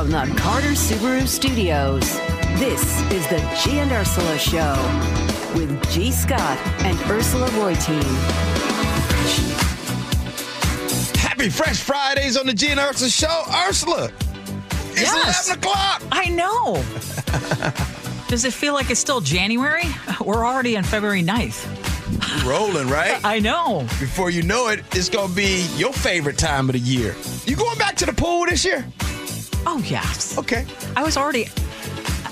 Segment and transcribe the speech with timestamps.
[0.00, 2.00] From the Carter Subaru Studios,
[2.58, 4.72] this is the G and Ursula Show
[5.54, 6.10] with G.
[6.10, 8.02] Scott and Ursula Reutin.
[11.16, 13.42] Happy Fresh Fridays on the G and Ursula Show.
[13.68, 14.10] Ursula,
[14.92, 15.48] it's Yes.
[15.48, 16.02] 11 o'clock.
[16.10, 16.82] I know.
[18.28, 19.84] Does it feel like it's still January?
[20.24, 22.46] We're already on February 9th.
[22.46, 23.20] Rolling, right?
[23.22, 23.80] I know.
[24.00, 27.14] Before you know it, it's going to be your favorite time of the year.
[27.44, 28.82] You going back to the pool this year?
[29.66, 30.36] Oh, yes.
[30.38, 30.66] Okay.
[30.96, 31.46] I was already,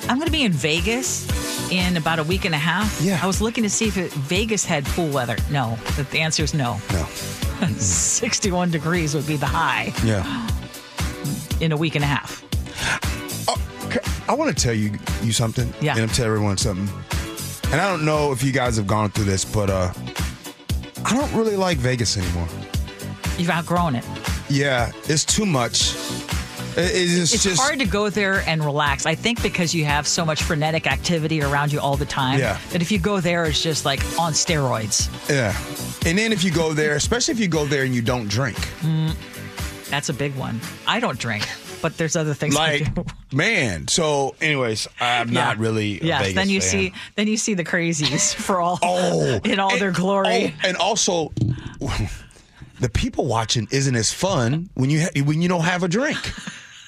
[0.08, 1.26] I'm going to be in Vegas
[1.70, 3.00] in about a week and a half.
[3.02, 3.20] Yeah.
[3.22, 5.36] I was looking to see if it, Vegas had pool weather.
[5.50, 6.78] No, the, the answer is no.
[6.92, 7.04] No.
[7.76, 10.48] 61 degrees would be the high Yeah.
[11.60, 12.44] in a week and a half.
[14.28, 15.72] I want to tell you you something.
[15.80, 15.92] Yeah.
[15.94, 16.86] And I'm telling everyone something.
[17.72, 19.90] And I don't know if you guys have gone through this, but uh,
[21.06, 22.46] I don't really like Vegas anymore.
[23.38, 24.04] You've outgrown it.
[24.50, 25.94] Yeah, it's too much.
[26.78, 29.04] It- it's It's just hard to go there and relax.
[29.06, 32.38] I think because you have so much frenetic activity around you all the time.
[32.38, 32.56] Yeah.
[32.70, 35.08] That if you go there, it's just like on steroids.
[35.28, 35.56] yeah.
[36.08, 38.56] And then if you go there, especially if you go there and you don't drink,
[38.80, 39.12] mm,
[39.90, 40.60] That's a big one.
[40.86, 41.48] I don't drink,
[41.82, 42.54] but there's other things.
[42.56, 43.04] I like do.
[43.32, 43.88] man.
[43.88, 45.62] So, anyways, I'm not Yeah.
[45.62, 45.98] really.
[46.00, 46.34] A Yes.
[46.34, 46.70] Then you fan.
[46.70, 50.54] see, then you see the crazies for all Oh, in all and- their glory.
[50.62, 51.32] oh, and also,
[52.80, 56.18] the people watching isn't as fun when you ha- when you don't have a drink.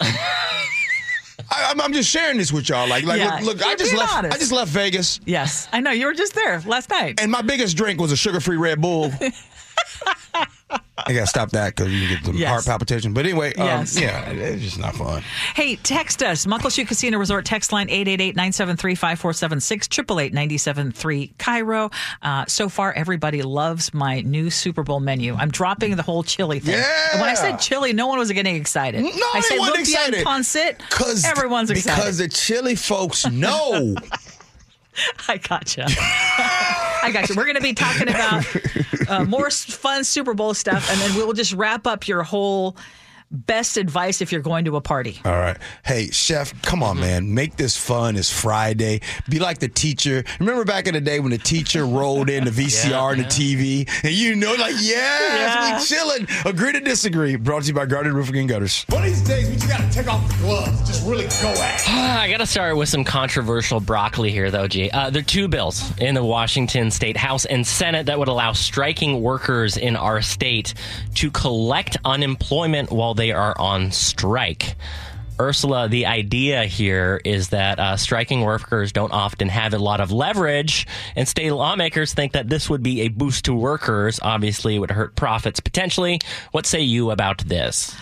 [0.00, 2.88] I, I'm, I'm just sharing this with y'all.
[2.88, 4.14] Like, like, Yeah, look, look I just left.
[4.14, 4.36] honest.
[4.36, 7.20] I just left Vegas, Yes, I know you were just there last night.
[7.20, 9.10] and my biggest drink was a sugar-free Red Bull.
[11.06, 12.48] I gotta stop that because you get the Yes.
[12.50, 13.14] heart palpitation.
[13.14, 13.98] But anyway, um, Yes.
[13.98, 15.22] yeah, it's just not fun.
[15.54, 16.44] Hey, text us.
[16.46, 21.90] Muckleshoot Casino Resort text line 888-973-5476, 888-973 KIRO.
[22.22, 25.34] Uh, so far, everybody loves my new Super Bowl menu.
[25.34, 26.74] I'm dropping the whole chili thing.
[27.12, 29.02] And when I said chili, no one was getting excited.
[29.02, 30.26] No, I said and excited.
[30.26, 30.78] pancit.
[30.90, 31.96] Cause Everyone's excited.
[31.98, 33.94] because the chili folks know.
[35.28, 35.86] I gotcha.
[37.02, 37.34] I gotcha.
[37.36, 38.44] We're going to be talking about
[39.08, 42.76] uh, more fun Super Bowl stuff, and then we'll just wrap up your whole
[43.30, 45.20] best advice if you're going to a party.
[45.24, 45.56] All right.
[45.84, 46.88] Hey, chef, come Mm-hmm.
[46.88, 47.34] on, man.
[47.34, 48.16] Make this fun.
[48.16, 49.00] It's Friday.
[49.28, 50.24] Be like the teacher.
[50.40, 53.86] Remember back in the day when the teacher rolled in the VCR and the TV
[54.02, 56.26] and you know, like, yes, we chilling.
[56.46, 57.36] Agree to disagree.
[57.36, 58.84] Brought to you by Garden Roofing and Gutters.
[58.88, 61.80] One of these days, we just gotta take off the gloves, just really go at
[61.80, 61.88] it.
[62.20, 64.90] I got to start with some controversial broccoli here, though, G.
[64.90, 68.52] Uh, there are two bills in the Washington State House and Senate that would allow
[68.52, 70.72] striking workers in our state
[71.16, 74.76] to collect unemployment while they are on strike.
[75.38, 80.10] Ursula, the idea here is that uh, striking workers don't often have a lot of
[80.10, 80.86] leverage,
[81.16, 84.20] and state lawmakers think that this would be a boost to workers.
[84.22, 86.18] Obviously, it would hurt profits potentially.
[86.52, 87.94] What say you about this?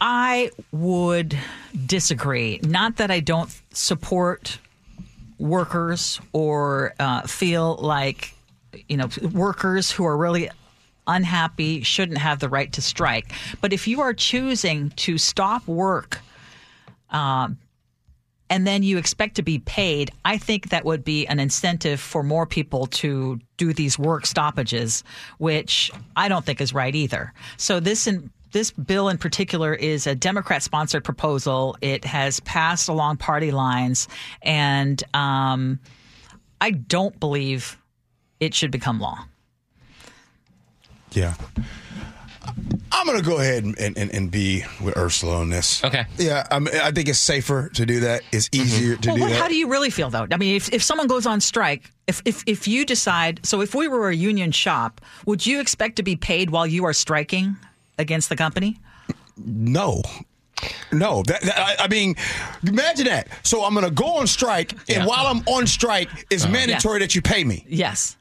[0.00, 1.38] I would
[1.86, 2.60] disagree.
[2.62, 4.58] Not that I don't support
[5.38, 8.34] workers or uh, feel like,
[8.88, 10.50] you know, workers who are really
[11.06, 13.32] unhappy shouldn't have the right to strike.
[13.60, 16.18] But if you are choosing to stop work,
[17.10, 17.58] um,
[18.50, 22.24] and then you expect to be paid, I think that would be an incentive for
[22.24, 25.04] more people to do these work stoppages,
[25.38, 27.32] which I don't think is right either.
[27.56, 31.76] So this in, this bill in particular is a Democrat sponsored proposal.
[31.80, 34.08] It has passed along party lines,
[34.42, 35.78] and um,
[36.60, 37.78] I don't believe
[38.40, 39.24] it should become law.
[41.12, 41.34] Yeah.
[42.92, 45.82] I'm going to go ahead and, and, and be with Ursula on this.
[45.84, 46.04] Okay.
[46.18, 48.22] Yeah, I, mean, I think it's safer to do that.
[48.32, 48.62] It's mm-hmm.
[48.62, 49.38] easier to Well, do what, that.
[49.40, 50.26] how do you really feel though?
[50.30, 53.74] I mean, if, if someone goes on strike, if, if if you decide, so if
[53.74, 57.56] we were a union shop, would you expect to be paid while you are striking
[57.98, 58.78] against the company?
[59.36, 60.02] No.
[60.92, 62.16] No, that, that- I, I mean,
[62.66, 63.28] imagine that.
[63.44, 65.06] So I'm going to go on strike, and Yeah.
[65.06, 66.52] while I'm on strike, it's uh-huh.
[66.52, 67.64] mandatory that you pay me.
[67.68, 68.16] Yes.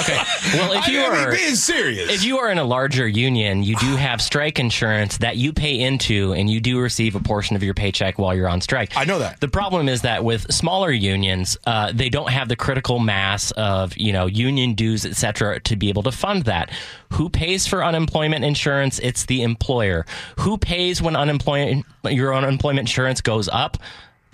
[0.00, 0.18] Okay.
[0.52, 2.10] Well, if you are being serious.
[2.10, 5.80] If you are in a larger union, you do have strike insurance that you pay
[5.80, 8.96] into, and you do receive a portion of your paycheck while you're on strike.
[8.96, 9.40] I know that.
[9.40, 13.96] The problem is that with smaller unions, uh, they don't have the critical mass of
[13.96, 16.70] you know union dues, etc., to be able to fund that.
[17.12, 18.98] Who pays for unemployment insurance?
[18.98, 20.04] It's the employer.
[20.40, 23.78] Who pays when unemployment your unemployment insurance goes up?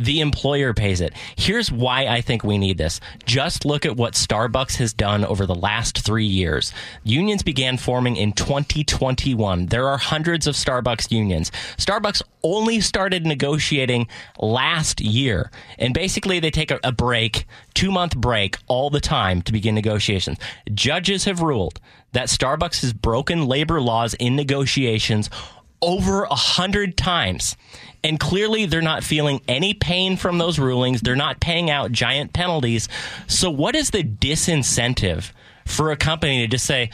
[0.03, 1.13] The employer pays it.
[1.37, 2.99] Here's why I think we need this.
[3.25, 6.73] Just look at what Starbucks has done over the last three years.
[7.05, 9.67] Unions began forming in 2021.
[9.67, 11.53] There are hundreds of Starbucks unions.
[11.77, 14.09] Starbucks only started negotiating
[14.41, 15.53] last year.
[15.79, 19.77] And basically, they take a, a break, two month break, all the time to begin
[19.77, 20.39] negotiations.
[20.75, 21.79] Judges have ruled
[22.11, 25.31] that Starbucks has broken labor laws in negotiations
[25.81, 27.57] over a hundred times.
[28.05, 31.03] And clearly, they're not feeling any pain from those rulings.
[31.03, 32.89] They're not paying out giant penalties.
[33.29, 35.31] So, what is the disincentive
[35.67, 36.91] for a company to just say,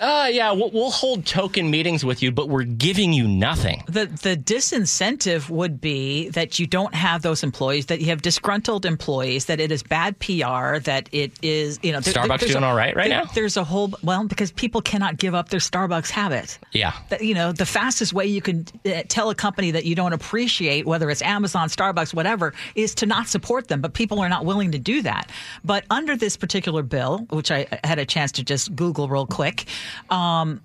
[0.00, 3.82] uh, yeah, we'll, we'll hold token meetings with you, but we're giving you nothing.
[3.86, 8.84] The the disincentive would be that you don't have those employees, that you have disgruntled
[8.84, 12.66] employees, that it is bad PR, that it is you know there- Starbucks doing a-
[12.66, 13.30] all right right there- now?
[13.34, 16.58] There's a whole well because people cannot give up their Starbucks habit.
[16.72, 16.92] Yeah.
[17.08, 20.12] That, you know the fastest way you can uh, tell a company that you don't
[20.12, 23.80] appreciate, whether it's Amazon, Starbucks, whatever, is to not support them.
[23.80, 25.30] But people are not willing to do that.
[25.64, 29.64] But under this particular bill, which I had a chance to just Google real quick.
[30.10, 30.60] Um,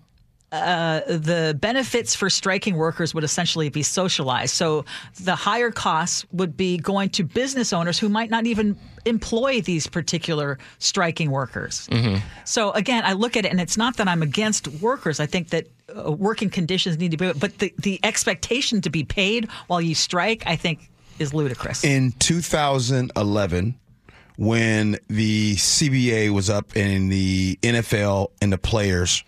[0.52, 4.54] the benefits for striking workers would essentially be socialized.
[4.54, 4.84] So
[5.22, 9.88] the higher costs would be going to business owners who might not even employ these
[9.88, 11.88] particular striking workers.
[12.44, 15.20] So again, I look at it and it's not that I'm against workers.
[15.20, 19.04] I think that uh, working conditions need to be, but the, the expectation to be
[19.06, 21.84] paid while you strike, I think is ludicrous.
[21.84, 23.76] in 2011
[24.42, 29.24] when the CBA was up and the NFL and the players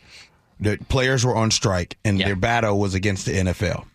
[0.60, 2.28] the players were on strike and Yeah.
[2.28, 3.86] their battle was against the NFL.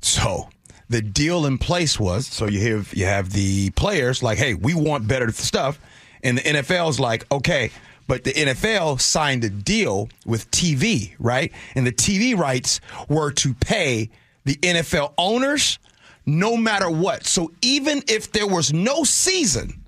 [0.00, 0.48] So
[0.88, 4.74] the deal in place was so you have you have the players like, hey, we
[4.74, 5.80] want better stuff,
[6.22, 7.70] and the NFL's like, okay,
[8.06, 11.52] but the NFL signed a deal with TV, right?
[11.74, 14.10] And the TV rights were to pay
[14.44, 15.78] the NFL owners
[16.26, 17.26] no matter what.
[17.26, 19.82] So even if there was no season,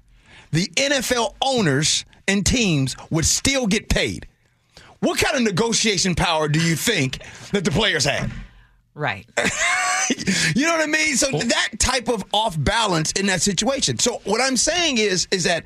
[0.52, 4.26] the NFL owners and teams would still get paid.
[5.00, 8.30] What kind of negotiation power do you think that the players had?
[8.94, 9.26] right.
[10.56, 11.16] You know what I mean?
[11.16, 13.98] So that type of off balance in that situation.
[13.98, 15.64] So what I'm saying is is that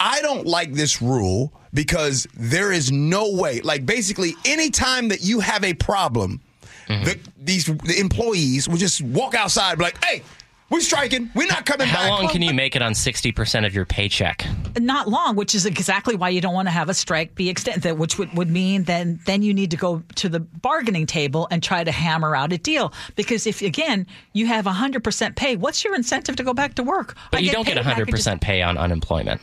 [0.00, 3.60] I don't like this rule because there is no way.
[3.60, 6.40] Like basically, anytime that you have a problem,
[6.88, 7.04] mm-hmm.
[7.04, 10.22] the, these the employees will just walk outside, and be like, "Hey,
[10.70, 11.30] we're striking.
[11.34, 14.46] We're not coming back." How long can you make it on 60% of your paycheck?
[14.78, 17.98] not long, which is exactly why you don't want to have a strike be extended,
[17.98, 21.62] which would, would mean then then you need to go to the bargaining table and
[21.62, 22.92] try to hammer out a deal.
[23.16, 26.82] Because if again you have hundred percent pay, what's your incentive to go back to
[26.82, 27.16] work?
[27.30, 29.40] But I you don't get paid back, I just- 100% pay on unemployment,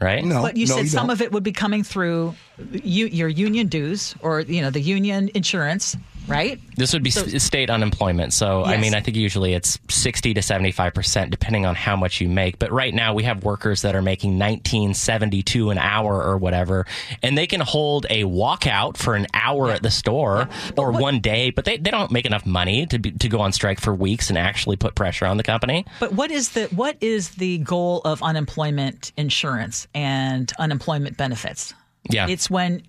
[0.00, 0.24] right?
[0.24, 1.12] No, But you no, said some don't.
[1.14, 2.34] of it would be coming through
[2.72, 5.96] you, your union dues or you know the union insurance,
[6.26, 6.60] right?
[6.76, 8.32] This would be s state unemployment.
[8.32, 12.28] So, I mean, I think usually it's 60 to 75%, depending on how much you
[12.28, 12.58] make.
[12.58, 16.86] But right now, we have workers that are making 1972 an hour or whatever,
[17.22, 21.50] and they can hold a walkout for an hour at the store or one day,
[21.50, 24.28] but they, they don't make enough money to, be, to go on strike for weeks
[24.28, 25.84] and actually put pressure on the company.
[26.00, 31.74] But what is the what is the goal of unemployment insurance and unemployment benefits?
[32.10, 32.28] Yeah.
[32.28, 32.82] It's when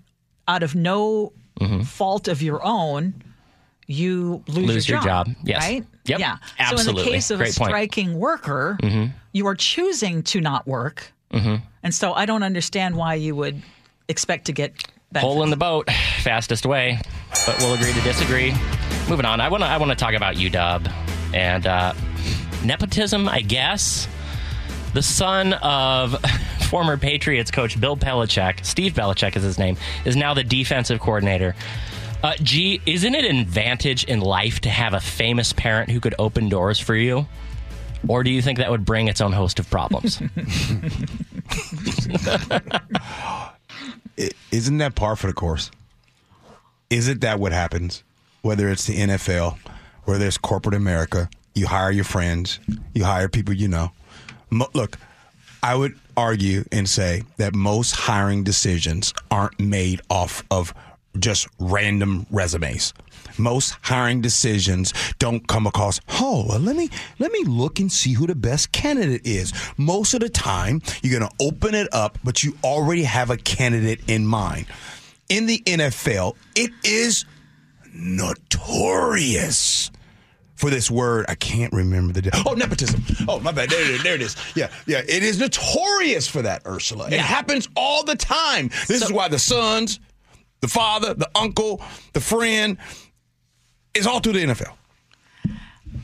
[0.48, 1.82] out of no mm-hmm.
[1.82, 3.14] fault of your own
[3.86, 4.66] you lose, Mm-hmm.
[4.66, 5.28] Lose your, your job.
[5.44, 5.62] Yes.
[5.62, 5.84] Right?
[6.06, 6.18] Yep.
[6.18, 6.36] Yeah.
[6.74, 7.68] So in the case of Great a point.
[7.68, 7.76] Mm-hmm.
[7.76, 8.78] striking worker,
[9.32, 11.12] you are choosing to not work.
[11.30, 13.60] And so I don't understand why you would
[14.08, 14.72] expect to get
[15.12, 15.32] benefits.
[15.32, 15.90] Hole in the boat,
[16.22, 16.98] fastest way.
[17.46, 18.54] But we'll agree to disagree.
[19.08, 20.90] Moving on, I want to I want to talk about UW
[21.34, 21.92] and uh,
[22.64, 23.28] nepotism.
[23.28, 24.08] I guess
[24.94, 26.16] the son of
[26.70, 31.54] former Patriots coach Bill Belichick, Steve Belichick is his name, is now the defensive coordinator.
[32.24, 36.14] Uh, gee, isn't it an advantage in life to have a famous parent who could
[36.18, 37.26] open doors for you?
[38.08, 40.22] Or do you think that would bring its own host of problems?
[44.16, 45.70] I- isn't that par for the course?
[46.88, 48.02] Isn't that what happens?
[48.40, 49.58] Whether it's the NFL,
[50.04, 52.58] whether it's corporate America, you hire your friends,
[52.94, 53.92] you hire people you know.
[54.48, 54.96] Mo- look,
[55.62, 60.72] I would argue and say that most hiring decisions aren't made off of
[61.18, 62.92] just random resumes.
[63.36, 68.12] Most hiring decisions don't come across, oh, well, let me let me look and see
[68.12, 69.52] who the best candidate is.
[69.76, 73.36] Most of the time, you're going to open it up, but you already have a
[73.36, 74.66] candidate in mind.
[75.28, 77.24] In the NFL, it is
[77.92, 79.90] notorious
[80.54, 81.26] for this word.
[81.28, 82.30] I can't remember the.
[82.46, 83.02] Oh, nepotism.
[83.28, 83.70] Oh, my bad.
[83.70, 84.02] There it is.
[84.02, 84.36] There it is.
[84.54, 85.02] Yeah, yeah.
[85.06, 87.06] It is notorious for that, Ursula.
[87.08, 88.68] It happens all the time.
[88.86, 90.00] This is why the sons,
[90.64, 91.82] the father, the uncle,
[92.14, 92.78] the friend,
[93.92, 94.72] is all through the NFL.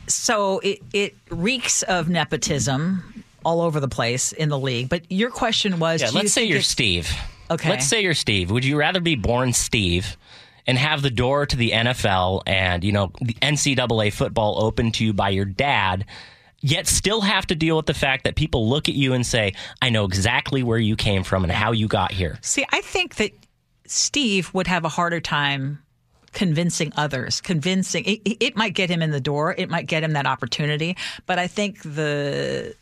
[0.07, 4.91] So it, it reeks of nepotism all over the place in the league.
[4.91, 7.11] But your question was, Yeah, let's say you're Steve.
[7.51, 7.71] Okay.
[7.71, 8.51] Let's say you're Steve.
[8.51, 10.19] Would you rather be born Steve
[10.67, 15.07] and have the door to the NFL and, you know, the NCAA football open to
[15.07, 16.05] you by your dad,
[16.61, 19.55] yet still have to deal with the fact that people look at you and say,
[19.81, 22.39] I know exactly where you came from and how you got here?
[22.43, 23.33] See, I think that
[23.91, 25.83] Steve would have a harder time
[26.33, 30.13] convincing others, convincing it, it might get him in the door, it might get him
[30.13, 32.75] that opportunity, but I think the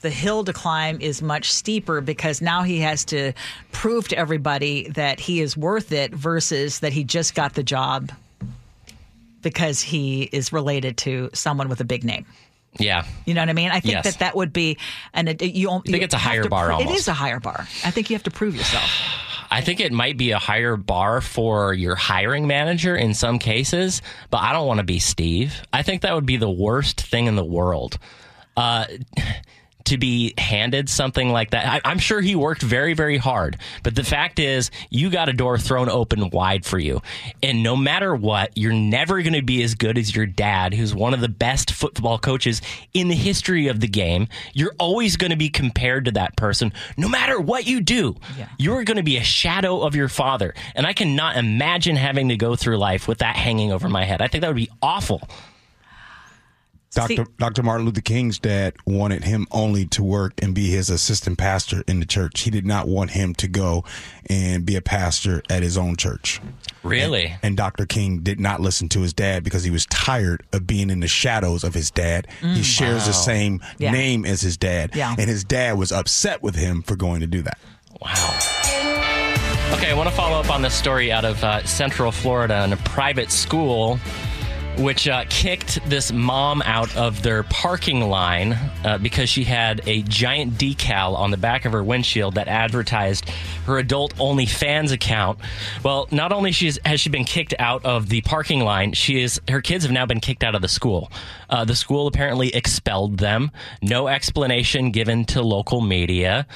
[0.00, 3.32] the hill to climb is much steeper because now he has to
[3.72, 8.12] prove to everybody that he is worth it versus that he just got the job
[9.42, 12.26] because he is related to someone with a big name.
[12.78, 13.06] Yeah.
[13.24, 13.70] You know what I mean?
[13.70, 14.04] I think Yes.
[14.04, 14.76] that that would be,
[15.14, 15.70] and you.
[15.70, 17.66] I think it's a higher bar It is a higher bar.
[17.84, 18.90] I think you have to prove yourself.
[19.50, 24.02] I think it might be a higher bar for your hiring manager in some cases,
[24.30, 25.62] but I don't want to be Steve.
[25.72, 27.98] I think that would be the worst thing in the world.
[28.56, 28.86] Uh,
[29.86, 31.66] to be handed something like that.
[31.66, 35.32] I, I'm sure he worked very, very hard, but the fact is, you got a
[35.32, 37.02] door thrown open wide for you.
[37.42, 40.94] And no matter what, you're never going to be as good as your dad, who's
[40.94, 42.62] one of the best football coaches
[42.94, 44.28] in the history of the game.
[44.52, 48.16] You're always going to be compared to that person, no matter what you do.
[48.38, 48.48] Yeah.
[48.58, 50.54] You're going to be a shadow of your father.
[50.74, 54.20] And I cannot imagine having to go through life with that hanging over my head.
[54.20, 55.28] I think that would be awful.
[57.06, 57.30] See- Dr.
[57.38, 57.62] Dr.
[57.62, 62.00] Martin Luther King's dad wanted him only to work and be his assistant pastor in
[62.00, 62.40] the church.
[62.40, 63.84] He did not want him to go
[64.30, 66.40] and be a pastor at his own church.
[66.82, 67.34] Really?
[67.42, 67.84] And Dr.
[67.86, 71.08] King did not listen to his dad because he was tired of being in the
[71.08, 72.26] shadows of his dad.
[72.40, 73.62] he shares the same Mm.
[73.78, 73.90] Yeah.
[73.92, 74.90] name as his dad.
[74.94, 75.14] Yeah.
[75.18, 77.58] And his dad was upset with him for going to do that.
[78.00, 78.38] Wow.
[79.72, 82.72] Okay, I want to follow up on this story out of uh, Central Florida in
[82.72, 83.98] a private school.
[84.78, 88.52] Which uh, kicked this mom out of their parking line
[88.84, 93.28] uh, because she had a giant decal on the back of her windshield that advertised
[93.64, 95.38] her adult only fans account.
[95.82, 99.40] Well, not only she's, has she been kicked out of the parking line, she is
[99.48, 101.10] her kids have now been kicked out of the school.
[101.48, 103.50] Uh, the school apparently expelled them.
[103.80, 106.46] No explanation given to local media.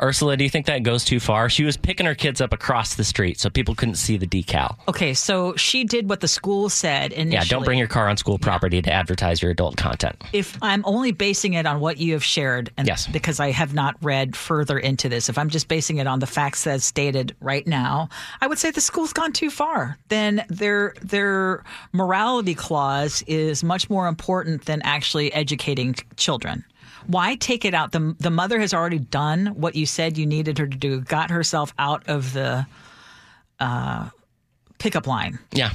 [0.00, 1.48] Ursula, do you think that goes too far?
[1.48, 4.76] She was picking her kids up across the street so people couldn't see the decal.
[4.88, 7.34] Okay, so she did what the school said initially.
[7.34, 10.22] Yeah, don't bring your car on school property to advertise your adult content.
[10.32, 13.06] if I'm only basing it on what you have shared, and Yes.
[13.06, 16.26] because I have not read further into this, if I'm just basing it on the
[16.26, 18.08] facts as stated right now,
[18.40, 19.98] I would say the school's gone too far.
[20.08, 26.64] Then their their morality clause is much more important than actually educating children.
[27.06, 27.92] Why take it out?
[27.92, 31.30] The the mother has already done what you said you needed her to do, got
[31.30, 32.66] herself out of the
[33.60, 34.08] uh,
[34.78, 35.70] pickup line Yeah.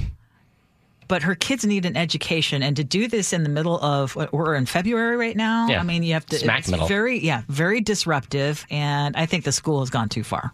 [1.08, 4.54] but her kids need an education and to do this in the middle of we're
[4.54, 5.80] in february right now Yeah.
[5.80, 6.86] i mean you have to Smack it's middle.
[6.86, 10.52] very yeah very disruptive and i think the school has gone too far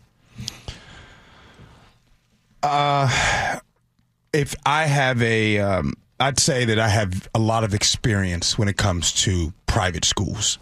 [2.62, 3.58] Uh,
[4.32, 5.92] if I have a, um,
[6.24, 10.58] I'd say that I have a lot of experience when it comes to private schools.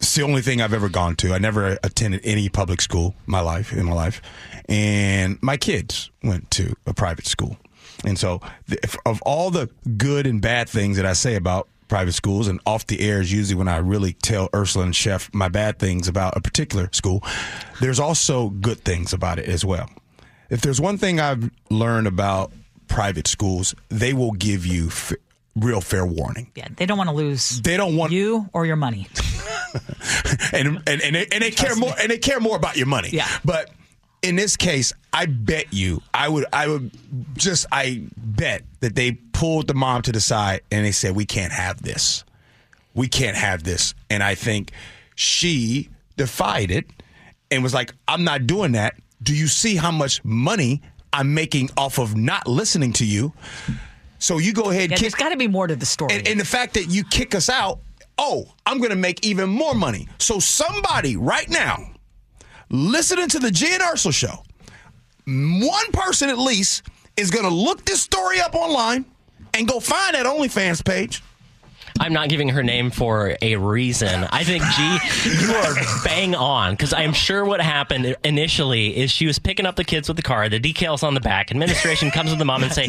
[0.00, 1.34] It's the only thing I've ever gone to.
[1.34, 4.22] I never attended any public school my life in my life,
[4.66, 7.58] and my kids went to a private school.
[8.06, 9.68] And so, if, of all the
[9.98, 13.30] good and bad things that I say about private schools, and off the air is
[13.30, 17.22] usually when I really tell Ursula and Chef my bad things about a particular school.
[17.82, 19.90] There's also good things about it as well.
[20.48, 22.50] If there's one thing I've learned about
[22.88, 25.12] private schools, they will give you f-
[25.56, 26.50] real fair warning.
[26.56, 29.06] yeah they don't want to lose They don't want you or your money
[30.52, 33.08] and and and they, and they care more and they care more about your money.
[33.12, 33.28] Yeah.
[33.44, 33.70] But
[34.22, 36.90] in this case, I bet you, I would, I would
[37.34, 41.24] just, I bet that they pulled the mom to the side and they said, "We
[41.26, 42.24] can't have this.
[42.94, 44.70] We can't have this." And I think
[45.16, 46.86] she defied it
[47.50, 48.94] and was like, "I'm not doing that.
[49.22, 50.82] Do you see how much money
[51.14, 53.32] I'm making off of not listening to you?"
[54.18, 56.26] So you go ahead, yeah, kick, there's got to be more to the story and,
[56.26, 57.80] and the fact that you kick us out,
[58.16, 60.08] oh, I'm going to make even more money.
[60.18, 61.90] So somebody right now,
[62.70, 64.42] listening to the G and Ursula show,
[65.26, 66.84] one person at least
[67.16, 69.04] is going to look this story up online
[69.52, 71.22] and go find that OnlyFans page.
[72.00, 74.26] I'm not giving her name for a reason.
[74.30, 75.74] I think, G, you are
[76.04, 80.08] bang on because I'm sure what happened initially is she was picking up the kids
[80.08, 81.52] with the car, the decals on the back.
[81.52, 82.88] Administration comes to the mom and say,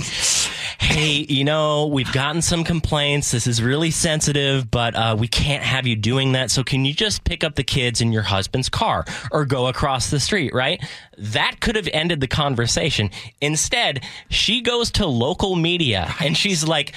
[0.83, 3.29] "Hey, you know, we've gotten some complaints.
[3.29, 6.49] This is really sensitive, but uh, we can't have you doing that.
[6.49, 10.09] So can you just pick up the kids in your husband's car or go across
[10.09, 10.83] the street?" Right?
[11.17, 13.11] That could have ended the conversation.
[13.39, 16.95] Instead, she goes to local media and she's like.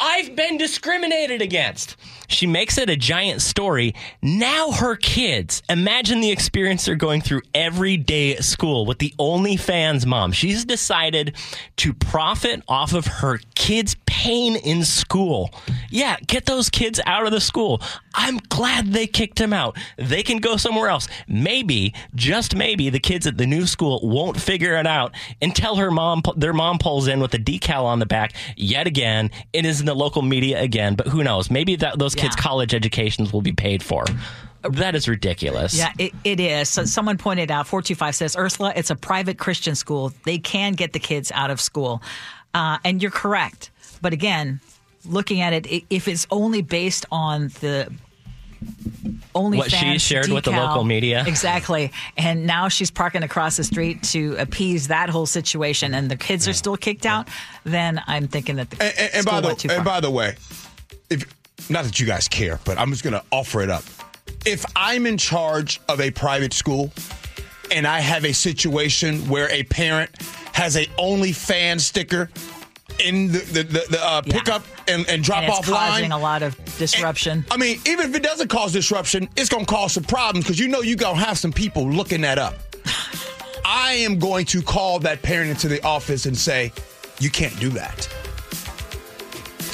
[0.00, 1.96] I've been discriminated against.
[2.30, 3.94] She makes it a giant story.
[4.22, 9.12] Now her kids, imagine the experience they're going through every day at school with the
[9.18, 10.32] OnlyFans mom.
[10.32, 11.36] She's decided
[11.78, 15.50] to profit off of her kids' pain in school.
[15.90, 17.82] Yeah, get those kids out of the school.
[18.14, 19.76] I'm glad they kicked him out.
[19.96, 21.08] They can go somewhere else.
[21.26, 25.90] Maybe, just maybe, the kids at the new school won't figure it out until her
[25.90, 29.30] mom, their mom pulls in with a decal on the back yet again.
[29.52, 31.50] It is in the local media again, but who knows?
[31.50, 34.04] Maybe that those kids' college educations will be paid for.
[34.62, 35.74] That is ridiculous.
[35.76, 36.68] Yeah, it, it is.
[36.68, 40.12] So someone pointed out, 425 says, Ursula, it's a private Christian school.
[40.24, 42.02] They can get the kids out of school.
[42.52, 43.70] Uh, and you're correct.
[44.02, 44.60] But again,
[45.06, 47.90] looking at it, if it's only based on the
[49.34, 51.24] only What she shared with the local media.
[51.30, 51.90] Exactly.
[52.18, 56.46] And now she's parking across the street to appease that whole situation and the kids
[56.46, 57.28] are still kicked out,
[57.64, 60.00] then I'm thinking that the And, and- and school by the went too and by
[60.00, 60.34] the way,
[61.08, 61.24] if
[61.68, 63.84] not that you guys care, but I'm just going to offer it up.
[64.46, 66.92] If I'm in charge of a private school
[67.70, 70.10] and I have a situation where a parent
[70.54, 72.30] has a OnlyFans sticker
[73.04, 74.32] in the the, the, the uh, Yeah.
[74.32, 77.44] pickup and, and drop and off causing line, a lot of disruption.
[77.50, 80.58] I mean, even if it doesn't cause disruption, it's going to cause some problems because
[80.58, 82.54] you know you're going to have some people looking that up.
[83.64, 86.72] I am going to call that parent into the office and say,
[87.20, 88.08] you can't do that.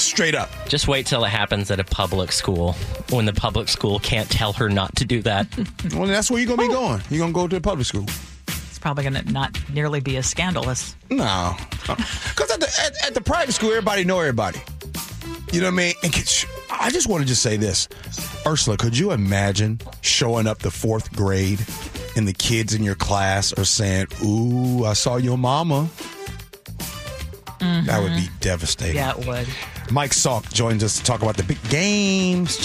[0.06, 0.48] Straight up.
[0.68, 2.74] Just wait till it happens at a public school
[3.10, 5.48] when the public school can't tell her not to do that.
[5.94, 7.00] Well, that's where you're going to be going.
[7.10, 8.04] You're going to go to the public school.
[8.46, 10.94] It's probably going to not nearly be as scandalous.
[11.10, 11.56] No.
[11.88, 14.60] Uh, because at the, at, at the private school, everybody know everybody.
[15.52, 15.94] You know what I mean?
[16.02, 16.14] And
[16.70, 17.88] I just want to just say this.
[18.46, 21.60] Ursula, could you imagine showing up the fourth grade
[22.14, 25.88] and the kids in your class are saying, Ooh, I saw your mama?
[27.60, 28.38] That would be mm-hmm.
[28.40, 28.96] devastating.
[28.96, 29.48] Yeah, it would.
[29.90, 32.56] Mike Salk joins us to talk about the big games.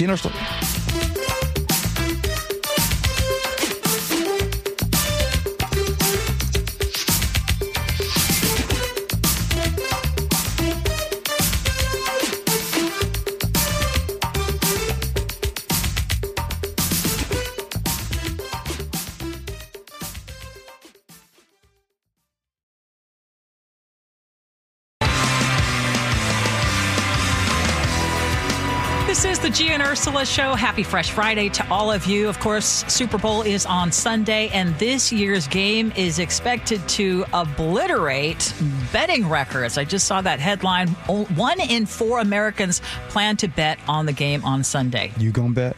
[29.22, 30.56] This is the G and Ursula show.
[30.56, 32.28] Happy Fresh Friday to all of you.
[32.28, 38.52] Of course, Super Bowl is on Sunday, and this year's game is expected to obliterate
[38.92, 39.78] betting records.
[39.78, 40.88] I just saw that headline.
[40.88, 45.12] One in four Americans plan to bet on the game on Sunday.
[45.20, 45.78] You gonna bet?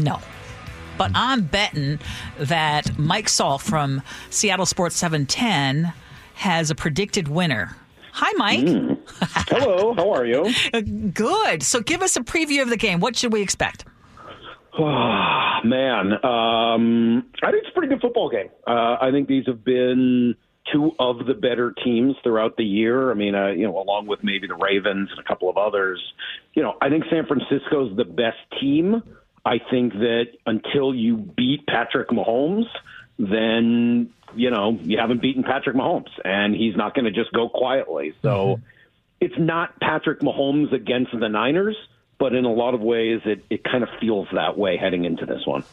[0.00, 0.18] No.
[0.98, 2.00] But I'm betting
[2.36, 5.92] that Mike Salk from Seattle Sports 710
[6.34, 7.76] has a predicted winner.
[8.12, 8.98] Hi, Mike.
[9.48, 10.52] Hello, how are you?
[11.12, 11.62] Good.
[11.62, 13.00] So give us a preview of the game.
[13.00, 13.84] What should we expect?
[14.78, 14.84] Oh,
[15.64, 18.48] Man, um, I think it's a pretty good football game.
[18.66, 20.34] Uh, I think these have been
[20.72, 23.10] two of the better teams throughout the year.
[23.10, 26.02] I mean, uh, you know, along with maybe the Ravens and a couple of others.
[26.54, 29.02] You know, I think San Francisco's the best team.
[29.44, 32.66] I think that until you beat Patrick Mahomes,
[33.18, 37.48] then you know you haven't beaten Patrick Mahomes, and he's not going to just go
[37.48, 38.14] quietly.
[38.22, 38.62] So mm-hmm.
[39.20, 41.76] it's not Patrick Mahomes against the Niners,
[42.18, 45.26] but in a lot of ways, it, it kind of feels that way heading into
[45.26, 45.64] this one.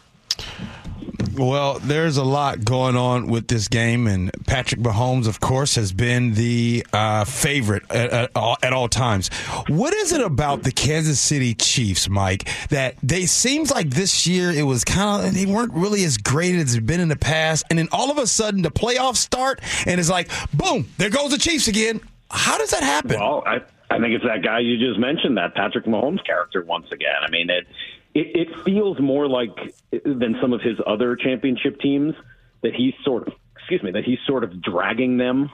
[1.40, 5.94] Well, there's a lot going on with this game, and Patrick Mahomes, of course, has
[5.94, 9.30] been the uh, favorite at, at, all, at all times.
[9.70, 14.52] What is it about the Kansas City Chiefs, Mike, that they seems like this year
[14.52, 17.64] it was kind of they weren't really as great as they've been in the past,
[17.70, 21.32] and then all of a sudden the playoffs start, and it's like boom, there goes
[21.32, 22.02] the Chiefs again.
[22.30, 23.18] How does that happen?
[23.18, 26.88] Well, I, I think it's that guy you just mentioned, that Patrick Mahomes character once
[26.92, 27.16] again.
[27.26, 27.66] I mean, it,
[28.14, 32.16] it, it feels more like than some of his other championship teams
[32.62, 35.50] that he's sort of, excuse me, that he's sort of dragging them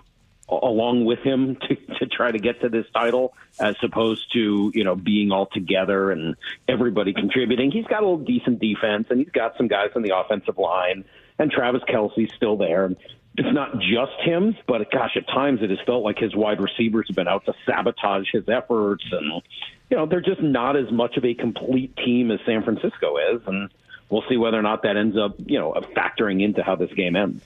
[0.47, 4.83] along with him to, to try to get to this title as opposed to, you
[4.83, 6.35] know, being all together and
[6.67, 7.71] everybody contributing.
[7.71, 11.05] He's got a little decent defense and he's got some guys on the offensive line
[11.37, 12.89] and Travis Kelce's still there.
[13.37, 17.07] It's not just him, but gosh, at times it has felt like his wide receivers
[17.07, 19.41] have been out to sabotage his efforts, and
[19.89, 23.41] you know they're just not as much of a complete team as San Francisco is,
[23.45, 23.69] and
[24.09, 27.17] we'll see whether or not that ends up you know factoring into how this game
[27.17, 27.43] ends.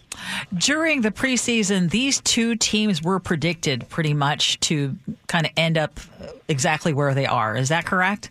[0.55, 4.95] During the preseason, these two teams were predicted pretty much to
[5.27, 5.99] kind of end up
[6.47, 7.55] exactly where they are.
[7.57, 8.29] Is that correct?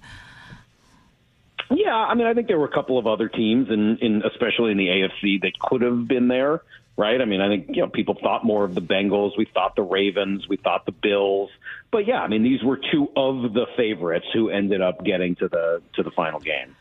[1.70, 4.70] Yeah, I mean, I think there were a couple of other teams, in, in especially
[4.70, 6.62] in the AFC, that could have been there,
[6.98, 7.22] right?
[7.22, 9.82] I mean, I think you know people thought more of the Bengals, we thought the
[9.82, 11.50] Ravens, we thought the Bills,
[11.90, 15.48] but yeah, I mean, these were two of the favorites who ended up getting to
[15.48, 16.76] the to the final game.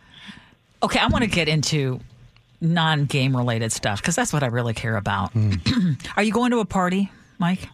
[0.84, 2.02] Okay, I want to get into
[2.60, 5.32] non-game related stuff because that's what I really care about.
[6.18, 7.70] Are you going to a party, Mike?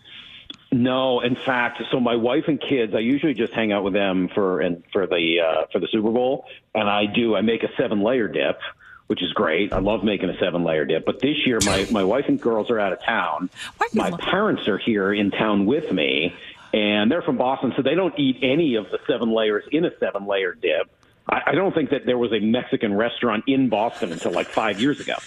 [0.72, 4.28] No, in fact, so my wife and kids, I usually just hang out with them
[4.34, 7.70] for and for the uh, for the Super Bowl, and I do I make a
[7.78, 8.60] seven layer dip,
[9.08, 9.74] which is great.
[9.74, 11.06] I love making a seven layer dip.
[11.06, 13.50] But this year, my my wife and girls are out of town.
[13.78, 16.34] Why do you My lo- parents are here in town with me,
[16.74, 19.92] and they're from Boston, so they don't eat any of the seven layers in a
[20.00, 20.90] seven layer dip.
[21.30, 24.80] I, I don't think that there was a Mexican restaurant in Boston until like five
[24.82, 25.16] years ago.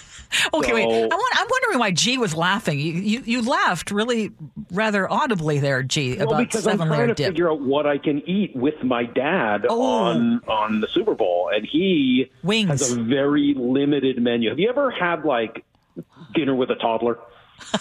[0.53, 0.83] Okay, wait.
[0.83, 2.79] So- I'm, I'm wondering why G was laughing.
[2.81, 4.31] You, you you laughed really
[4.73, 7.27] rather audibly there, G, Well, about because I'm seven trying layer to dip.
[7.29, 9.81] figure out what I can eat with my dad Oh.
[9.81, 12.67] on on the Super Bowl, and he Wings.
[12.67, 14.49] has a very limited menu.
[14.49, 15.63] Have you ever had like
[16.35, 17.19] dinner with a toddler?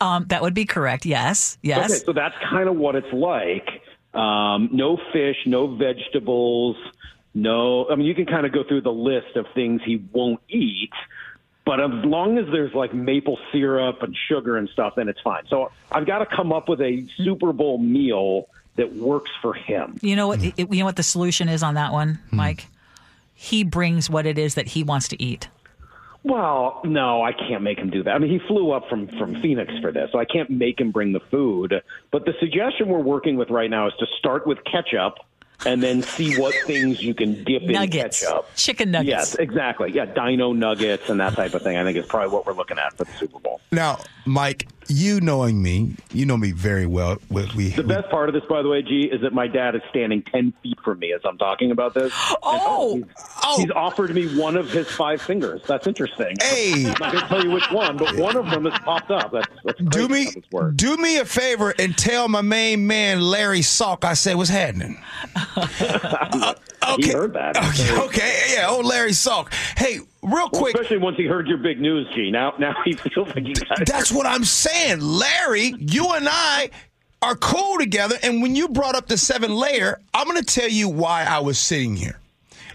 [0.00, 1.06] Um, that would be correct.
[1.06, 1.90] Yes, yes.
[1.90, 3.68] Okay, so that's kind of what it's like.
[4.14, 6.76] Um, no fish, no vegetables,
[7.34, 7.88] no.
[7.88, 10.90] I mean, you can kind of go through the list of things he won't eat,
[11.64, 15.44] but as long as there's like maple syrup and sugar and stuff, then it's fine.
[15.48, 19.98] So I've got to come up with a Super Bowl meal that works for him.
[20.02, 20.42] You know what?
[20.42, 22.36] You know what the solution is on that one, Hmm.
[22.36, 22.66] Mike.
[23.34, 25.48] He brings what it is that he wants to eat.
[26.24, 28.14] Well, no, I can't make him do that.
[28.14, 29.42] I mean, he flew up from from mm-hmm.
[29.42, 31.82] Phoenix for this, so I can't make him bring the food.
[32.10, 35.18] But the suggestion we're working with right now is to start with ketchup
[35.66, 38.54] and then see what things you can dip Nuggets, in ketchup.
[38.54, 39.08] chicken nuggets.
[39.08, 39.90] Yes, exactly.
[39.92, 41.76] Yeah, dino nuggets and that type of thing.
[41.76, 43.60] I think is probably what we're looking at for the Super Bowl.
[43.72, 47.18] Now, Mike, you knowing me, you know me very well.
[47.30, 49.74] We, we, The best part of this, by the way, G, is that my dad
[49.74, 52.12] is standing ten feet from me as I'm talking about this.
[52.44, 52.96] And, Oh!
[52.96, 53.04] he's,
[53.44, 53.60] Oh!
[53.60, 55.62] he's offered me one of his five fingers.
[55.66, 56.36] That's interesting.
[56.40, 56.72] Hey.
[56.86, 59.32] I'm not going to tell you which one, but one of them has popped up.
[59.32, 60.76] That's, that's do me how this works.
[60.76, 64.98] do me a favor and tell my main man Larry Salk I said what's happening.
[66.96, 67.56] He uh, heard that.
[67.56, 69.52] Okay, okay, yeah, oh Larry Salk.
[69.78, 72.30] Hey, real quick, Especially once he heard your big news, G.
[72.30, 75.00] Now, now he feels like he got That's what I'm saying.
[75.00, 76.70] Larry, you and I
[77.20, 78.16] are cool together.
[78.22, 81.38] And when you brought up the seven layer, I'm going to tell you why I
[81.38, 82.18] was sitting here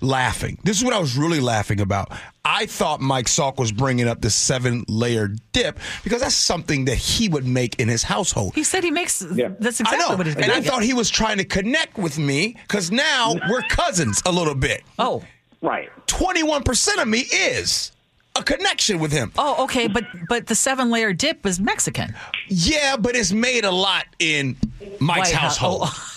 [0.01, 0.59] laughing.
[0.63, 2.11] This is what I was really laughing about.
[2.45, 6.95] I thought Mike Salk was bringing up the seven layer dip because that's something that
[6.95, 8.53] he would make in his household.
[8.55, 9.21] He said he makes.
[9.33, 9.49] Yeah.
[9.59, 10.17] That's exactly I know.
[10.17, 13.63] what he's and I thought he was trying to connect with me because now we're
[13.63, 14.83] cousins a little bit.
[14.97, 15.23] Oh,
[15.61, 15.89] right.
[16.07, 17.91] 21% of me is
[18.35, 19.31] a connection with him.
[19.37, 22.13] oh, okay, but but the seven layer dip is Mexican.
[22.49, 24.55] Yeah, but it's made a lot in
[24.99, 25.81] Mike's White House- household.
[25.85, 26.03] oh.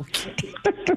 [0.00, 0.34] Okay,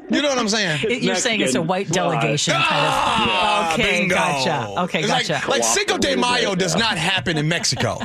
[0.10, 0.82] You know what I'm saying?
[1.02, 1.68] you're saying it's a Mexican.
[1.68, 1.94] white Right.
[1.94, 3.80] delegation kind Ah, of.
[3.80, 4.16] Okay, bingo.
[4.16, 4.68] gotcha.
[4.82, 5.34] Okay, It's gotcha.
[5.34, 8.00] Like, like Cinco de Cooperative, Mayo does not happen in Mexico.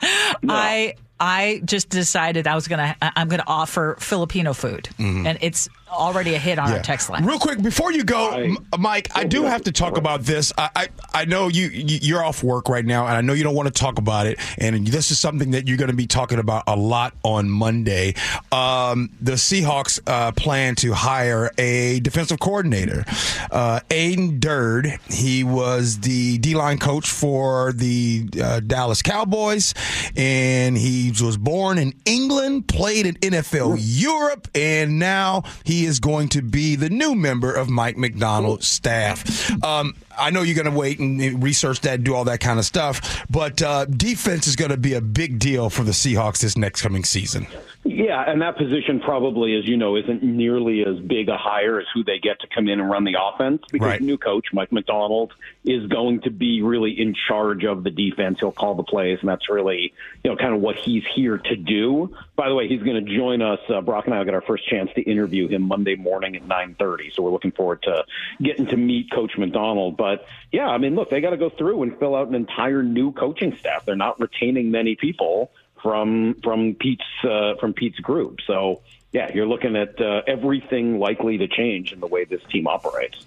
[0.48, 5.68] I I just decided I was gonna I- I'm gonna offer Filipino food, and it's
[5.92, 7.24] already a hit on our text line.
[7.24, 10.52] Real quick, before you go, M- Mike, I do have to talk about this.
[10.56, 13.42] I, I, I know you, you you're off work right now, and I know you
[13.44, 14.38] don't want to talk about it.
[14.58, 18.14] And this is something that you're going to be talking about a lot on Monday.
[18.52, 23.04] Um, the Seahawks uh, plan to hire a defensive coordinator,
[23.50, 24.98] uh, Aden Durde.
[25.08, 29.74] He was the D line coach for the uh, Dallas Cowboys,
[30.16, 36.28] and he was born in England, played in NFL Europe, and now he is going
[36.30, 39.50] to be the new member of Mike Macdonald's staff.
[39.64, 42.64] Um, I know you're going to wait and research that, do all that kind of
[42.64, 46.56] stuff, but uh, defense is going to be a big deal for the Seahawks this
[46.56, 47.46] next coming season.
[47.82, 51.86] Yeah, and that position probably, as you know, isn't nearly as big a hire as
[51.94, 54.00] who they get to come in and run the offense because Right.
[54.02, 55.32] new coach Mike Macdonald
[55.64, 58.38] is going to be really in charge of the defense.
[58.38, 61.56] He'll call the plays, and that's really you know kind of what he's here to
[61.56, 62.14] do.
[62.36, 63.60] By the way, he's going to join us.
[63.66, 66.46] Uh, Brock and I will get our first chance to interview him Monday morning at
[66.46, 67.10] nine thirty.
[67.14, 68.04] So we're looking forward to
[68.42, 69.96] getting to meet Coach Macdonald.
[69.96, 72.82] But yeah, I mean, look, they got to go through and fill out an entire
[72.82, 73.86] new coaching staff.
[73.86, 75.50] They're not retaining many people
[75.82, 78.38] from from Pete's uh, from Pete's group.
[78.46, 82.66] So yeah, you're looking at uh, everything likely to change in the way this team
[82.66, 83.24] operates.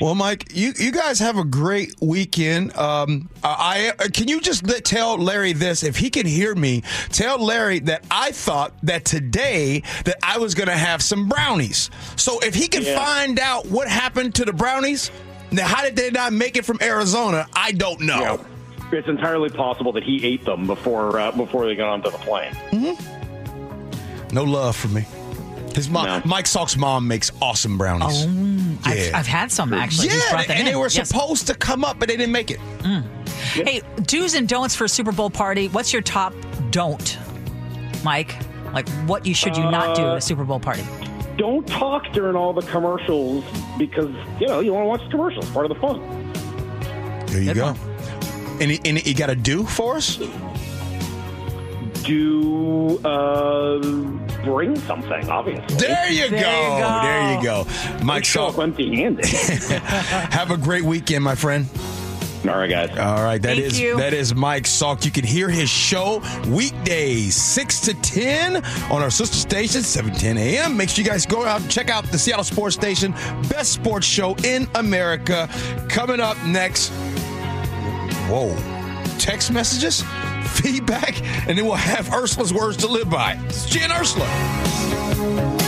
[0.00, 2.74] Well, Mike, you, you guys have a great weekend.
[2.74, 6.82] Um, I, I can you just tell Larry this if he can hear me.
[7.10, 11.90] Tell Larry that I thought that today that I was going to have some brownies.
[12.16, 12.96] So if he can Yeah.
[12.98, 15.10] find out what happened to the brownies,
[15.50, 17.46] now how did they not make it from Arizona?
[17.54, 18.20] I don't know.
[18.20, 18.36] Yeah.
[18.92, 22.52] It's entirely possible that he ate them before uh, before they got onto the plane.
[22.72, 24.34] Mm-hmm.
[24.34, 25.04] No love for me.
[25.74, 26.22] His mom, No.
[26.24, 28.26] Mike Salk's mom makes awesome brownies.
[28.26, 30.08] Oh, I've, I've had some actually.
[30.08, 30.78] Yeah, brought them and they in.
[30.78, 31.08] were Yes.
[31.08, 32.58] supposed to come up, but they didn't make it.
[32.80, 33.04] Mm.
[33.52, 35.68] Hey, do's and don'ts for a Super Bowl party.
[35.68, 36.34] What's your top
[36.70, 37.16] don't,
[38.02, 38.34] Mike?
[38.72, 40.82] Like what you should you not do uh, at a Super Bowl party?
[41.36, 43.44] Don't talk during all the commercials
[43.78, 45.48] because you know you want to watch the commercials.
[45.50, 46.32] Part of the fun.
[47.26, 47.66] There you Good go.
[47.72, 47.89] one.
[48.60, 50.18] And, he- and you got to do for us?
[52.04, 53.78] to uh,
[54.44, 55.28] bring something.
[55.28, 56.76] Obviously, There you, There go.
[56.76, 57.00] you go.
[57.02, 58.04] There you go.
[58.04, 59.24] Mike show Salk, empty-handed.
[59.26, 61.66] have a great weekend, my friend.
[62.48, 62.88] All right, guys.
[62.98, 63.98] All right, that Thank is you.
[63.98, 65.04] that is Mike Salk.
[65.04, 70.38] You can hear his show weekdays six to ten on our sister station, seven ten
[70.38, 70.74] a.m.
[70.74, 73.12] Make sure you guys go out and check out the Seattle Sports Station,
[73.50, 75.50] best sports show in America.
[75.90, 76.90] Coming up next,
[78.30, 78.54] whoa,
[79.18, 80.04] text messages,
[80.46, 83.36] feedback, and then we'll have Ursula's words to live by.
[83.46, 85.59] It's G and Ursula.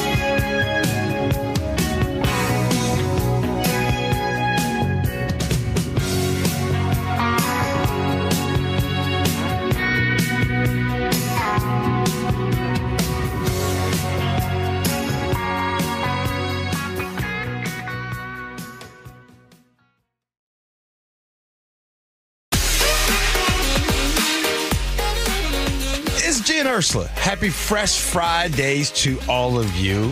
[26.73, 27.07] Ursula.
[27.09, 30.11] Happy Fresh Fridays to all of you.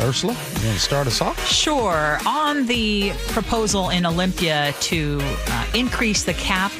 [0.00, 1.46] Ursula, you want to start us off?
[1.46, 2.18] Sure.
[2.26, 6.72] On the proposal in Olympia to uh, increase the cap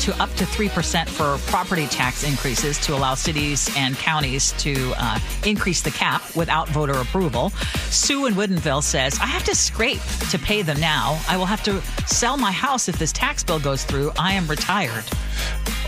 [0.00, 5.18] to up to 3% for property tax increases to allow cities and counties to uh,
[5.44, 7.50] increase the cap without voter approval.
[7.90, 11.20] Sue in Woodinville says, I have to scrape to pay them now.
[11.28, 14.12] I will have to sell my house if this tax bill goes through.
[14.18, 15.04] I am retired.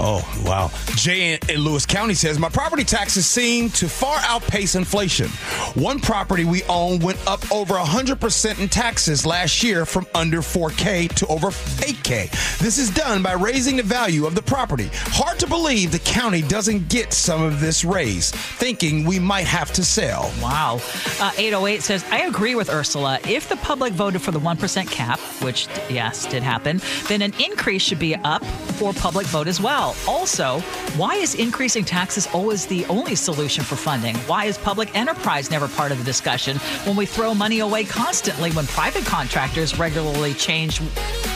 [0.00, 0.70] Oh, wow.
[0.94, 5.28] Jay in, Lewis County says, My property taxes seem to far outpace inflation.
[5.74, 11.12] One property we own went up over 100% in taxes last year from under 4K
[11.14, 12.58] to over 8K.
[12.58, 14.88] This is done by raising the value of the property.
[14.92, 19.72] Hard to believe the county doesn't get some of this raise, thinking we might have
[19.72, 20.32] to sell.
[20.40, 20.78] Wow.
[21.20, 23.18] Uh, 808 says, I agree with Ursula.
[23.28, 27.82] If the public voted for the 1% cap, which, yes, did happen, then an increase
[27.82, 28.44] should be up
[28.78, 29.96] for public vote as well.
[30.06, 30.60] Also,
[30.96, 34.14] why is increasing taxes always the only solution for funding?
[34.28, 38.52] Why is public enterprise never part of the discussion when we throw money away constantly
[38.52, 40.80] when private contractors regularly change,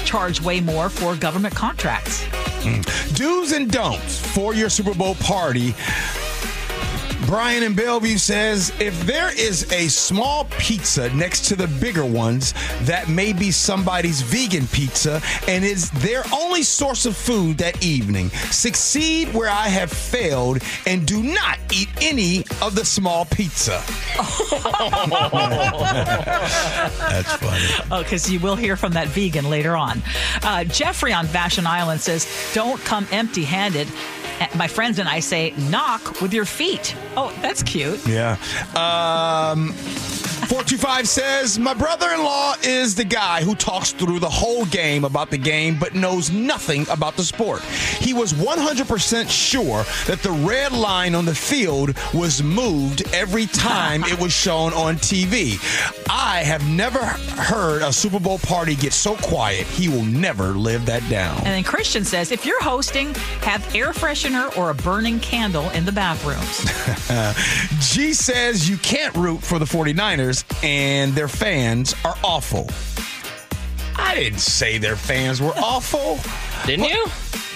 [0.04, 2.24] charge way more for government contracts?
[3.14, 5.74] Do's and don'ts for your Super Bowl party.
[7.32, 12.52] Brian in Bellevue says if there is a small pizza next to the bigger ones,
[12.82, 15.18] that may be somebody's vegan pizza
[15.48, 18.28] and is their only source of food that evening.
[18.50, 23.82] Succeed where I have failed and do not eat any of the small pizza.
[26.98, 27.64] That's funny.
[27.90, 30.02] Oh, because you will hear from that vegan later on.
[30.42, 33.88] Uh, Jeffrey on Fashion Island says, Don't come empty handed.
[34.54, 36.94] My friends and I say, Knock with your feet.
[37.16, 38.06] Oh, that's cute.
[38.06, 38.36] Yeah.
[38.74, 39.74] Um,
[40.52, 45.04] 425 says, My brother in law is the guy who talks through the whole game
[45.04, 47.62] about the game but knows nothing about the sport.
[47.62, 54.04] He was 100% sure that the red line on the field was moved every time
[54.04, 55.58] it was shown on TV.
[56.10, 59.66] I have never heard a Super Bowl party get so quiet.
[59.66, 61.38] He will never live that down.
[61.38, 65.84] And then Christian says, If you're hosting, have air freshener or a burning candle in
[65.84, 66.58] the bathrooms.
[67.92, 72.68] G says you can't root for the 49ers and their fans are awful.
[73.96, 76.18] I didn't say their fans were awful.
[76.66, 77.06] Didn't you?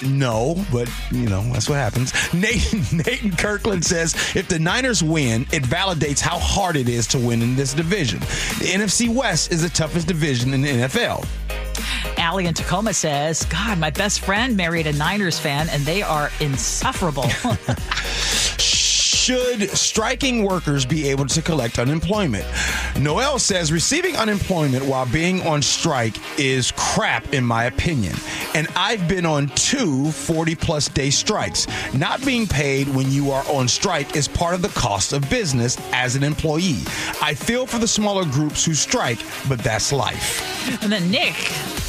[0.04, 2.12] No, but you know, that's what happens.
[2.34, 7.18] Nathan, Nathan Kirkland says if the Niners win, it validates how hard it is to
[7.18, 8.20] win in this division.
[8.20, 11.26] The NFC West is the toughest division in the NFL.
[12.26, 16.32] Allie in Tacoma says, God, my best friend married a Niners fan and they are
[16.40, 17.22] insufferable.
[18.58, 22.44] Should striking workers be able to collect unemployment?
[22.98, 28.16] Noel says receiving unemployment while being on strike is crap, in my opinion.
[28.56, 31.68] And I've been on two 40 plus day strikes.
[31.94, 35.78] Not being paid when you are on strike is part of the cost of business
[35.92, 36.82] as an employee.
[37.22, 40.55] I feel for the smaller groups who strike, but that's life.
[40.82, 41.34] And then Nick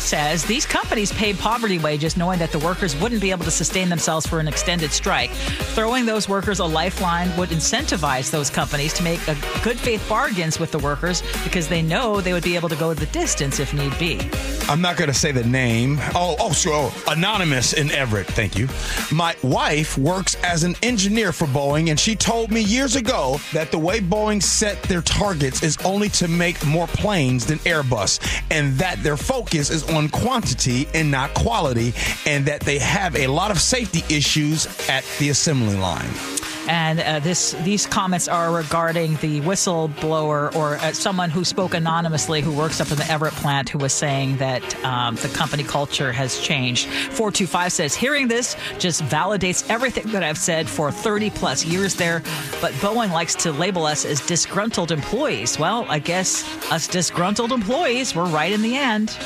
[0.08, 3.90] says these companies paid poverty wages knowing that the workers wouldn't be able to sustain
[3.90, 5.30] themselves for an extended strike.
[5.76, 9.20] Throwing those workers a lifeline would incentivize those companies to make
[9.64, 12.94] good faith bargains with the workers because they know they would be able to go
[12.94, 14.30] the distance if need be.
[14.70, 15.98] I'm not going to say the name.
[16.16, 16.74] Oh, oh, sure.
[16.78, 18.28] Oh, anonymous in Everett.
[18.28, 18.68] Thank you.
[19.12, 23.72] My wife works as an engineer for Boeing, and she told me years ago that
[23.72, 28.20] the way Boeing set their targets is only to make more planes than Airbus,
[28.52, 31.94] and that their focus is on quantity and not quality,
[32.26, 36.47] and that they have a lot of safety issues at the assembly line.
[36.68, 42.42] And uh, this these comments are regarding the whistleblower or uh, someone who spoke anonymously
[42.42, 46.12] who works up in the Everett plant who was saying that um, the company culture
[46.12, 46.88] has changed.
[46.88, 52.22] 425 says, hearing this just validates everything that I've said for 30 plus years there.
[52.62, 55.58] But Boeing likes to label us as disgruntled employees.
[55.58, 59.18] Well, I guess us disgruntled employees were right in the end.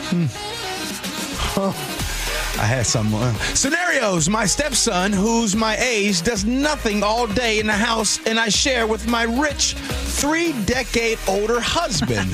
[2.62, 4.30] I had some uh, scenarios.
[4.30, 8.86] My stepson, who's my age, does nothing all day in the house, and I share
[8.86, 12.30] with my rich, three decade older husband.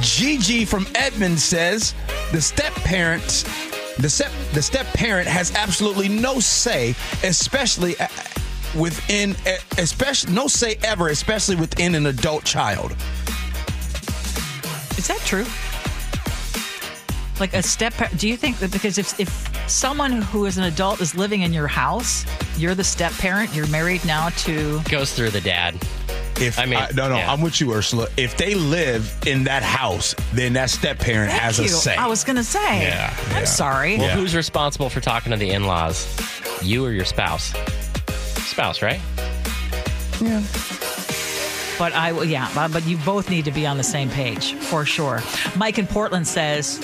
[0.00, 1.96] Gigi from Edmond says
[2.30, 3.42] the step parents.
[3.96, 6.94] The step, the step parent has absolutely no say,
[7.24, 8.06] especially uh,
[8.78, 12.92] within, uh, especially no say ever, especially within an adult child.
[14.96, 15.46] Is that true?
[17.40, 21.00] Like a step, do you think that because if, if someone who is an adult
[21.00, 22.24] is living in your house,
[22.56, 24.80] you're the step parent, you're married now to.
[24.88, 25.74] Goes through the dad.
[26.40, 27.32] If I mean, no, no, yeah.
[27.32, 28.08] I'm with you, Ursula.
[28.16, 31.64] If they live in that house, then that step parent Thank has you.
[31.66, 31.94] a say.
[31.96, 32.82] I was going to say.
[32.82, 33.36] Yeah, yeah.
[33.38, 33.98] I'm sorry.
[33.98, 34.14] Well, Yeah.
[34.16, 36.08] who's responsible for talking to the in laws?
[36.62, 37.52] You or your spouse?
[38.48, 39.00] Spouse, right?
[40.20, 40.42] Yeah.
[41.78, 44.54] But I, will- yeah, uh, but you both need to be on the same page
[44.54, 45.20] for sure.
[45.56, 46.78] Mike in Portland says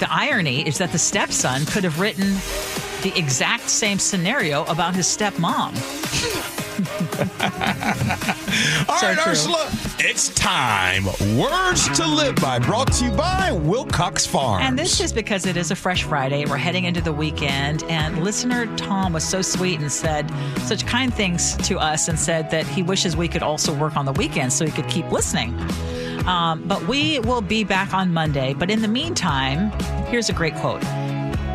[0.00, 2.34] the irony is that the stepson could have written
[3.02, 5.74] the exact same scenario about his stepmom.
[8.88, 9.32] All So right, true.
[9.32, 11.04] Ursula, it's time.
[11.38, 14.64] Words to live by, brought to you by Wilcox Farms.
[14.66, 16.44] And this is because it is a fresh Friday.
[16.46, 17.84] We're heading into the weekend.
[17.84, 20.28] And listener Tom was so sweet and said
[20.60, 24.04] such kind things to us and said that he wishes we could also work on
[24.04, 25.56] the weekend so he could keep listening.
[26.26, 28.54] Um, but we will be back on Monday.
[28.54, 29.70] But in the meantime,
[30.06, 30.82] here's a great quote.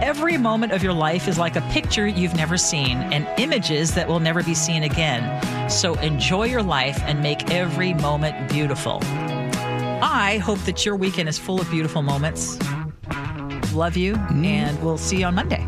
[0.01, 4.07] Every moment of your life is like a picture you've never seen and images that
[4.07, 5.69] will never be seen again.
[5.69, 8.99] So enjoy your life and make every moment beautiful.
[10.01, 12.57] I hope that your weekend is full of beautiful moments.
[13.73, 15.58] Love you, and we'll see you on Monday.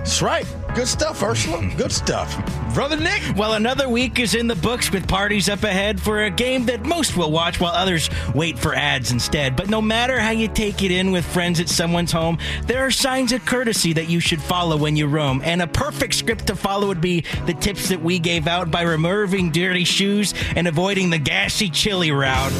[0.00, 0.46] That's right.
[0.74, 1.70] Good stuff, Ursula.
[1.76, 2.34] Good stuff.
[2.74, 3.22] Brother Nick.
[3.36, 6.86] Well, another week is in the books with parties up ahead for a game that
[6.86, 9.56] most will watch while others wait for ads instead.
[9.56, 12.90] But no matter how you take it in with friends at someone's home, there are
[12.90, 15.42] signs of courtesy that you should follow when you roam.
[15.44, 18.82] And a perfect script to follow would be the tips that we gave out by
[18.82, 22.52] removing dirty shoes and avoiding the gassy chili route.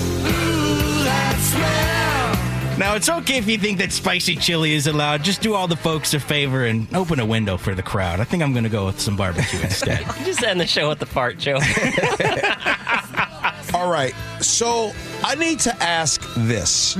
[2.80, 5.22] Now, it's okay if you think that spicy chili is allowed.
[5.22, 8.20] Just do all the folks a favor and open a window for the crowd.
[8.20, 9.98] I think I'm going to go with some barbecue instead.
[10.24, 11.60] Just end the show with the fart joke.
[13.74, 14.14] All right.
[14.40, 16.96] So I need to ask this.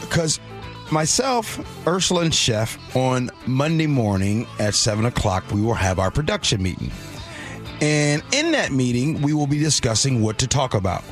[0.00, 0.40] Because
[0.90, 6.60] myself, Ursula, and Chef, on Monday morning at 7 o'clock, we will have our production
[6.60, 6.90] meeting.
[7.80, 11.04] And in that meeting, we will be discussing what to talk about.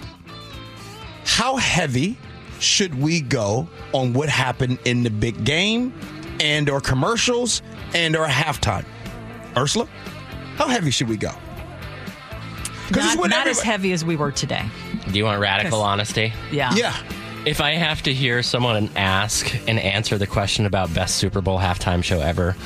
[1.24, 2.18] How heavy
[2.60, 5.92] should we go on what happened in the big game
[6.40, 7.62] and or commercials
[7.94, 8.84] and or halftime?
[9.56, 9.88] Ursula,
[10.56, 11.32] how heavy should we go?
[12.88, 14.64] it's Not, what not as heavy as we were today.
[15.10, 16.32] Do you want radical honesty?
[16.50, 16.72] Yeah.
[16.74, 16.96] Yeah.
[17.44, 21.58] If I have to hear someone ask and answer the question about best Super Bowl
[21.58, 22.56] halftime show ever,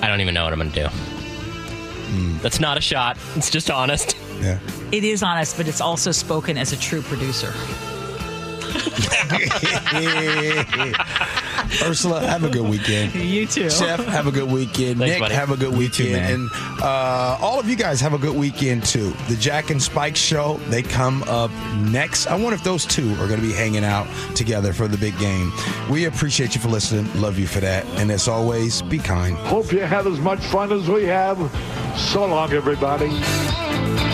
[0.00, 0.88] I don't even know what I'm going to do.
[0.88, 2.38] Hmm.
[2.38, 3.18] That's not a shot.
[3.36, 4.16] It's just honest.
[4.40, 4.58] Yeah.
[4.90, 7.52] It is honest, but it's also spoken as a true producer.
[11.82, 13.14] Ursula, have a good weekend.
[13.14, 13.70] You too.
[13.70, 14.98] Chef, have a good weekend.
[14.98, 15.34] Thanks, Nick, buddy.
[15.34, 16.12] have a good weekend.
[16.12, 16.32] man.
[16.32, 16.50] and
[16.82, 19.10] uh, all of you guys have a good weekend too.
[19.28, 21.50] The Jack and Spike show, they come up
[21.90, 22.26] next.
[22.26, 25.16] I wonder if those two are going to be hanging out together for the big
[25.18, 25.52] game.
[25.90, 27.08] We appreciate you for listening.
[27.20, 27.84] Love you for that.
[28.00, 29.36] And as always, be kind.
[29.36, 31.38] Hope you had as much fun as we have.
[31.96, 34.09] So long, everybody.